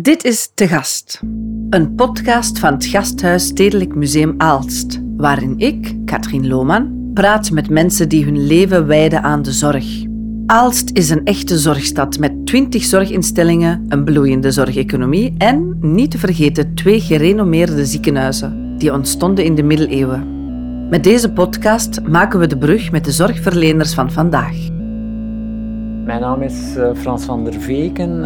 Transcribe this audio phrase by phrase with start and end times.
[0.00, 1.20] Dit is Te Gast,
[1.70, 8.08] een podcast van het Gasthuis Stedelijk Museum Aalst, waarin ik, Katrien Lohman, praat met mensen
[8.08, 10.04] die hun leven wijden aan de zorg.
[10.46, 16.74] Aalst is een echte zorgstad met 20 zorginstellingen, een bloeiende zorgeconomie en, niet te vergeten,
[16.74, 20.28] twee gerenommeerde ziekenhuizen die ontstonden in de middeleeuwen.
[20.88, 24.73] Met deze podcast maken we de brug met de zorgverleners van vandaag.
[26.04, 28.24] Mijn naam is uh, Frans van der Veken,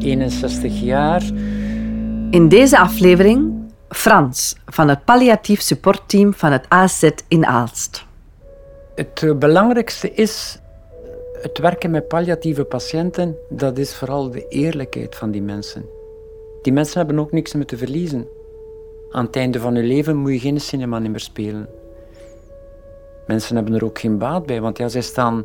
[0.00, 1.22] uh, 61 jaar.
[2.30, 3.52] In deze aflevering
[3.88, 8.06] Frans van het palliatief supportteam van het AZ in Aalst.
[8.94, 10.60] Het uh, belangrijkste is
[11.42, 15.84] het werken met palliatieve patiënten, dat is vooral de eerlijkheid van die mensen.
[16.62, 18.26] Die mensen hebben ook niks meer te verliezen.
[19.10, 21.68] Aan het einde van hun leven moet je geen cinema meer spelen.
[23.26, 25.44] Mensen hebben er ook geen baat bij, want ja, zij staan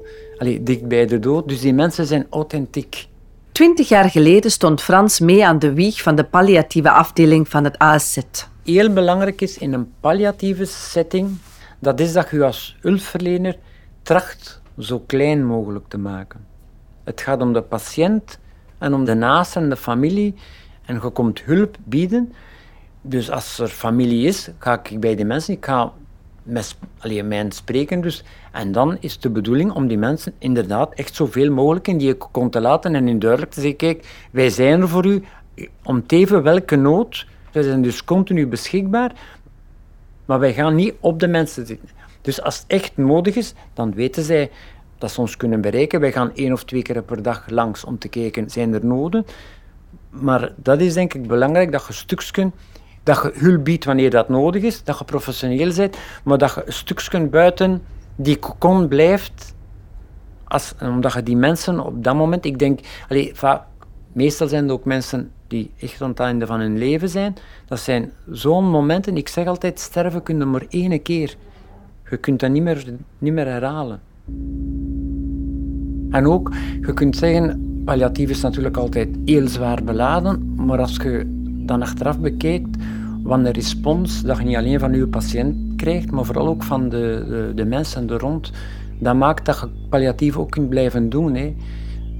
[0.61, 1.47] dicht bij de dood.
[1.47, 3.07] Dus die mensen zijn authentiek.
[3.51, 7.77] Twintig jaar geleden stond Frans mee aan de wieg van de palliatieve afdeling van het
[7.77, 8.17] ASZ.
[8.63, 11.37] Heel belangrijk is in een palliatieve setting,
[11.79, 13.57] dat is dat je als hulpverlener
[14.01, 16.45] tracht zo klein mogelijk te maken.
[17.03, 18.39] Het gaat om de patiënt
[18.77, 20.35] en om de naasten en de familie.
[20.85, 22.33] En je komt hulp bieden.
[23.01, 25.93] Dus als er familie is, ga ik bij die mensen, ik ga
[26.47, 28.23] met alleen mijn spreken dus.
[28.51, 32.49] En dan is de bedoeling om die mensen inderdaad echt zoveel mogelijk in die kon
[32.49, 35.23] te laten en in duidelijk te zeggen, kijk, wij zijn er voor u,
[35.83, 37.25] om teven welke nood.
[37.51, 39.11] Zij zijn dus continu beschikbaar,
[40.25, 41.89] maar wij gaan niet op de mensen zitten.
[42.21, 44.51] Dus als het echt nodig is, dan weten zij
[44.97, 45.99] dat ze ons kunnen bereiken.
[45.99, 49.25] Wij gaan één of twee keer per dag langs om te kijken, zijn er noden?
[50.09, 52.31] Maar dat is denk ik belangrijk, dat je stukjes
[53.07, 56.63] dat je hulp biedt wanneer dat nodig is, dat je professioneel bent, maar dat je
[56.65, 57.81] een stukje buiten
[58.15, 59.55] die cocon blijft,
[60.43, 63.31] als, omdat je die mensen op dat moment, ik denk, allez,
[64.13, 67.79] meestal zijn er ook mensen die echt aan het einde van hun leven zijn, dat
[67.79, 71.35] zijn zo'n momenten, ik zeg altijd, sterven kun maar één keer.
[72.09, 72.85] Je kunt dat niet meer,
[73.17, 73.99] niet meer herhalen.
[76.09, 81.37] En ook, je kunt zeggen, palliatief is natuurlijk altijd heel zwaar beladen, maar als je
[81.67, 82.77] dan achteraf bekijkt,
[83.23, 86.89] wat de respons dat je niet alleen van je patiënt krijgt, maar vooral ook van
[86.89, 88.51] de, de, mensen er rond,
[88.99, 91.35] dat maakt dat je palliatief ook kunt blijven doen.
[91.35, 91.55] Hè.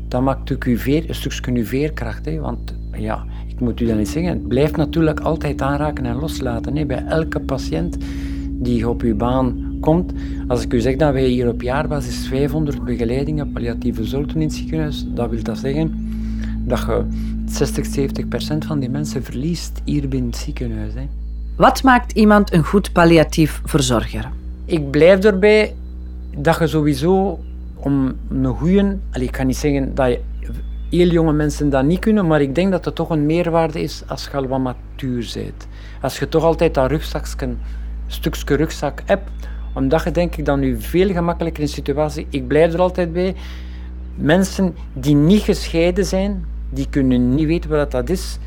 [0.07, 2.25] Dat maakt ook je veer, een stukje je veerkracht.
[2.25, 2.39] Hè.
[2.39, 6.75] Want ja, ik moet u dan niet zeggen, het blijft natuurlijk altijd aanraken en loslaten.
[6.75, 6.85] Hè.
[6.85, 7.97] Bij elke patiënt
[8.51, 10.13] die op uw baan komt.
[10.47, 14.53] Als ik u zeg dat wij hier op jaarbasis 500 begeleidingen palliatieve doen in het
[14.53, 15.91] ziekenhuis, dat wil dat zeggen
[16.65, 17.05] dat je
[17.51, 20.93] 60, 70 procent van die mensen verliest hier binnen het ziekenhuis.
[20.93, 21.07] Hè.
[21.55, 24.29] Wat maakt iemand een goed palliatief verzorger?
[24.65, 25.75] Ik blijf erbij
[26.37, 27.39] dat je sowieso
[27.75, 28.97] om een goede...
[29.13, 30.17] Ik kan niet zeggen dat
[30.89, 34.03] heel jonge mensen dat niet kunnen, maar ik denk dat het toch een meerwaarde is
[34.07, 35.67] als je al wat matuur bent.
[36.01, 37.55] Als je toch altijd dat rugzakje,
[38.07, 39.29] stukje rugzak hebt,
[39.73, 42.27] omdat je denk ik dan nu veel gemakkelijker in situatie...
[42.29, 43.35] Ik blijf er altijd bij.
[44.15, 48.39] Mensen die niet gescheiden zijn, die kunnen niet weten wat dat is,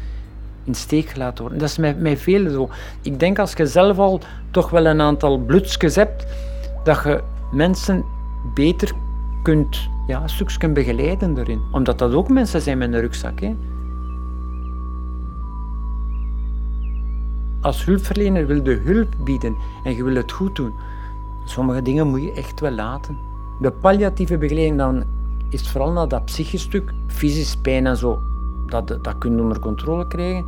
[0.64, 1.58] in steek gelaten worden.
[1.58, 2.70] Dat is met, met velen zo.
[3.02, 4.20] Ik denk als je zelf al
[4.50, 6.26] toch wel een aantal bloedjes hebt,
[6.84, 7.22] dat je
[7.52, 8.04] mensen
[8.54, 8.92] beter
[9.42, 11.60] kunt, ja, stukjes begeleiden erin.
[11.72, 13.40] Omdat dat ook mensen zijn met een rugzak.
[13.40, 13.54] Hè.
[17.60, 20.72] Als hulpverlener wil je hulp bieden en je wil het goed doen.
[21.44, 23.18] Sommige dingen moet je echt wel laten.
[23.60, 25.04] De palliatieve begeleiding dan
[25.50, 28.20] is vooral naar dat psychisch stuk, fysisch pijn en zo,
[28.66, 30.44] dat, dat kun je onder controle krijgen.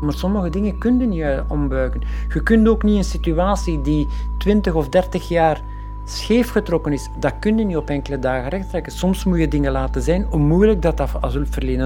[0.00, 2.00] Maar sommige dingen kun je niet ombuigen.
[2.34, 4.06] Je kunt ook niet een situatie die
[4.38, 5.62] 20 of 30 jaar
[6.04, 8.92] scheef getrokken is, dat kun je niet op enkele dagen rechttrekken.
[8.92, 11.36] Soms moet je dingen laten zijn, hoe moeilijk dat, dat als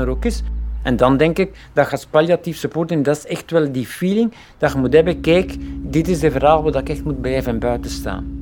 [0.07, 0.43] ook is.
[0.83, 4.73] En dan denk ik dat je palliatief supporter, dat is echt wel die feeling dat
[4.73, 7.91] je moet hebben, kijk, dit is de verhaal waar ik echt moet blijven en buiten
[7.91, 8.41] staan.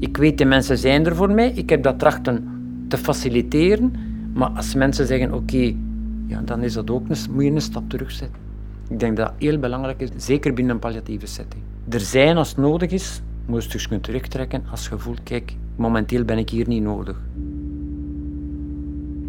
[0.00, 2.59] Ik weet, de mensen zijn er voor mij, ik heb dat trachten
[2.90, 3.92] te faciliteren.
[4.34, 5.74] Maar als mensen zeggen, oké,
[6.26, 8.38] ja, dan is dat ook een, moet je een stap terugzetten.
[8.88, 11.62] Ik denk dat heel belangrijk is, zeker binnen een palliatieve setting.
[11.88, 16.24] Er zijn als het nodig is, moet je stukje terugtrekken als je voelt, kijk, momenteel
[16.24, 17.20] ben ik hier niet nodig.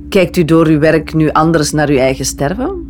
[0.10, 2.90] Kijkt u door uw werk nu anders naar uw eigen sterven?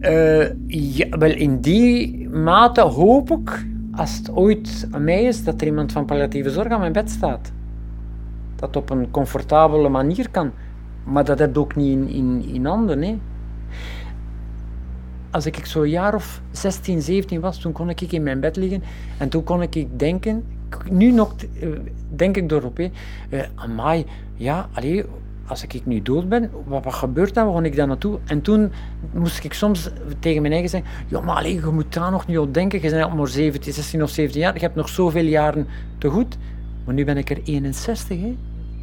[0.00, 5.60] Uh, ja, wel in die mate hoop ik, als het ooit aan mij is, dat
[5.60, 7.52] er iemand van palliatieve zorg aan mijn bed staat
[8.58, 10.52] dat op een comfortabele manier kan.
[11.04, 13.02] Maar dat heb ook niet in, in, in handen.
[13.02, 13.18] Hè.
[15.30, 18.82] Als ik zo'n jaar of 16, 17 was, toen kon ik in mijn bed liggen
[19.18, 20.44] en toen kon ik denken,
[20.90, 21.68] nu nog eh,
[22.08, 22.90] denk ik erop, hè,
[23.30, 25.04] uh, amai, ja, allee,
[25.46, 27.52] als ik nu dood ben, wat, wat gebeurt dan?
[27.52, 28.18] Waar ga ik daar naartoe?
[28.24, 28.72] En toen
[29.12, 32.38] moest ik soms tegen mijn eigen zeggen, ja, maar alleen, je moet daar nog niet
[32.38, 32.82] op denken.
[32.82, 34.54] Je bent maar 17, 16 of 17 jaar.
[34.54, 35.66] Je hebt nog zoveel jaren
[35.98, 36.38] te goed.
[36.88, 38.20] Maar nu ben ik er 61.
[38.20, 38.36] Hè.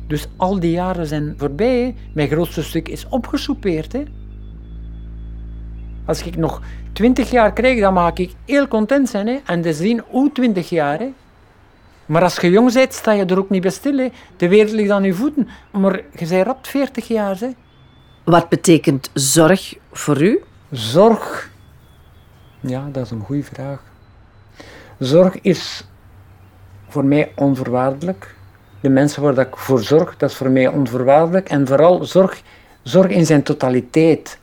[0.07, 1.79] Dus al die jaren zijn voorbij.
[1.79, 1.95] Hè.
[2.13, 3.93] Mijn grootste stuk is opgesoupeerd.
[3.93, 4.03] Hè.
[6.05, 6.61] Als ik nog
[6.93, 9.27] 20 jaar krijg, dan mag ik heel content zijn.
[9.27, 9.39] Hè.
[9.45, 10.99] En dus zien hoe 20 jaar.
[10.99, 11.13] Hè.
[12.05, 13.97] Maar als je jong bent, sta je er ook niet bij stil.
[13.97, 14.07] Hè.
[14.37, 15.47] De wereld ligt aan je voeten.
[15.71, 17.39] Maar je bent rap 40 jaar.
[17.39, 17.49] Hè.
[18.23, 20.43] Wat betekent zorg voor u?
[20.71, 21.51] Zorg.
[22.59, 23.83] Ja, dat is een goede vraag.
[24.99, 25.85] Zorg is
[26.95, 28.35] voor mij onvoorwaardelijk.
[28.81, 31.49] De mensen waar ik voor zorg, dat is voor mij onvoorwaardelijk.
[31.49, 32.41] En vooral zorg,
[32.83, 34.39] zorg in zijn totaliteit.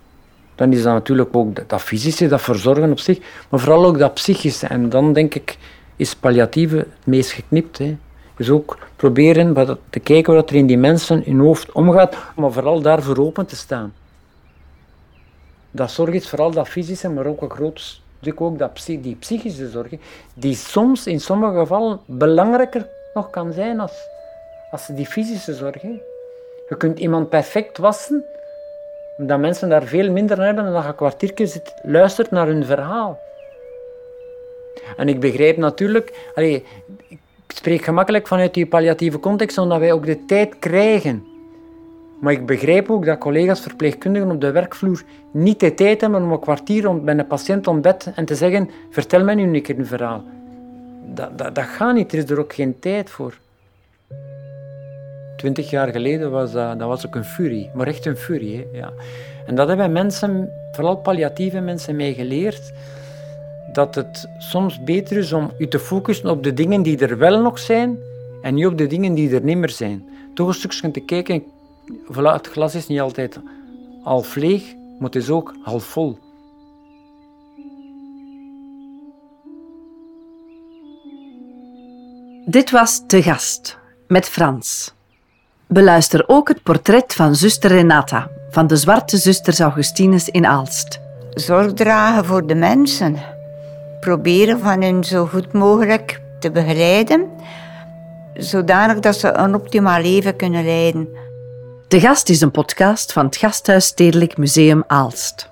[0.55, 3.19] Dan is dat natuurlijk ook dat fysische, dat verzorgen op zich,
[3.49, 4.67] maar vooral ook dat psychische.
[4.67, 5.57] En dan denk ik,
[5.97, 7.79] is palliatieve het meest geknipt.
[7.79, 7.97] Hè.
[8.37, 12.53] Dus ook proberen wat, te kijken wat er in die mensen in hoofd omgaat, maar
[12.53, 13.93] vooral daarvoor open te staan.
[15.71, 19.69] Dat zorg is vooral dat fysische, maar ook een groot stuk ook dat, die psychische
[19.69, 19.91] zorg,
[20.35, 24.09] die soms in sommige gevallen belangrijker nog kan zijn als,
[24.71, 25.83] als die fysische zorg.
[26.69, 28.25] Je kunt iemand perfect wassen,
[29.19, 32.47] omdat mensen daar veel minder aan hebben dan dat je een kwartiertje zit, luistert naar
[32.47, 33.19] hun verhaal.
[34.97, 37.19] En ik begrijp natuurlijk, ik
[37.49, 41.32] spreek gemakkelijk vanuit die palliatieve context, omdat wij ook de tijd krijgen.
[42.23, 46.33] Maar ik begrijp ook dat collega's verpleegkundigen op de werkvloer niet de tijd hebben om
[46.33, 49.79] een kwartier bij een patiënt om bed en te zeggen: Vertel mij nu een keer
[49.79, 50.25] een verhaal.
[51.15, 53.39] Dat, dat, dat gaat niet, er is er ook geen tijd voor.
[55.37, 58.67] Twintig jaar geleden was dat, dat was ook een furie, maar echt een furie.
[58.73, 58.93] Ja.
[59.47, 62.73] En dat hebben mensen, vooral palliatieve mensen, mij geleerd
[63.73, 67.41] dat het soms beter is om je te focussen op de dingen die er wel
[67.41, 67.99] nog zijn
[68.43, 70.05] en niet op de dingen die er niet meer zijn.
[70.35, 71.43] Toch een stukje te kijken,
[72.13, 73.41] voilà, het glas is niet altijd
[74.03, 76.19] half leeg, maar het is ook half vol.
[82.47, 83.79] Dit was Te Gast
[84.09, 84.95] met Frans.
[85.67, 91.01] Beluister ook het portret van zuster Renata van de Zwarte Zusters Augustinus in Aalst.
[91.31, 93.17] Zorg dragen voor de mensen
[94.01, 97.31] proberen van hen zo goed mogelijk te begeleiden,
[98.35, 101.09] zodanig dat ze een optimaal leven kunnen leiden.
[101.93, 105.51] De Gast is een podcast van het Gasthuis Stedelijk Museum Aalst.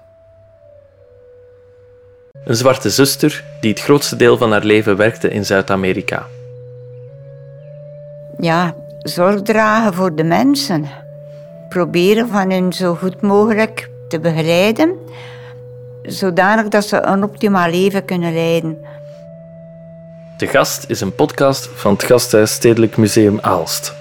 [2.44, 6.26] Een zwarte zuster die het grootste deel van haar leven werkte in Zuid-Amerika.
[8.38, 10.88] Ja, zorg dragen voor de mensen.
[11.69, 14.96] Proberen van hen zo goed mogelijk te begeleiden,
[16.02, 18.78] zodanig dat ze een optimaal leven kunnen leiden.
[20.37, 24.00] De Gast is een podcast van het Gasthuis Stedelijk Museum Aalst.